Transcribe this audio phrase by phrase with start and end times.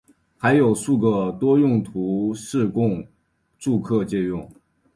[0.35, 3.07] 还有数个多用途室供
[3.59, 4.49] 住客借用。